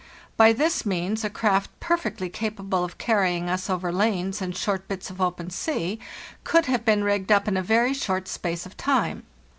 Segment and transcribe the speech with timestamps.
[0.35, 5.11] By this means a craft perfectly capable of carrying us over lanes and short bits
[5.11, 5.99] of open sea
[6.43, 9.21] could have been rigged up in a very short space of time.